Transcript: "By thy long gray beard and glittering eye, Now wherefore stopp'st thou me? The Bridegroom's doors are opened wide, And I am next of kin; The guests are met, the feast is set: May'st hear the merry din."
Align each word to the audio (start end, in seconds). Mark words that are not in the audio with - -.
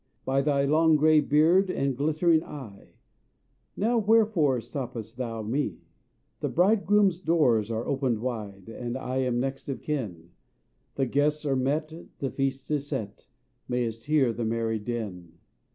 "By 0.25 0.41
thy 0.41 0.65
long 0.65 0.95
gray 0.95 1.19
beard 1.19 1.69
and 1.69 1.95
glittering 1.95 2.43
eye, 2.43 2.95
Now 3.77 3.99
wherefore 3.99 4.57
stopp'st 4.59 5.15
thou 5.17 5.43
me? 5.43 5.77
The 6.39 6.49
Bridegroom's 6.49 7.19
doors 7.19 7.69
are 7.69 7.85
opened 7.85 8.17
wide, 8.17 8.67
And 8.67 8.97
I 8.97 9.17
am 9.17 9.39
next 9.39 9.69
of 9.69 9.83
kin; 9.83 10.31
The 10.95 11.05
guests 11.05 11.45
are 11.45 11.55
met, 11.55 11.93
the 12.17 12.31
feast 12.31 12.71
is 12.71 12.87
set: 12.87 13.27
May'st 13.69 14.05
hear 14.05 14.33
the 14.33 14.43
merry 14.43 14.79
din." 14.79 15.33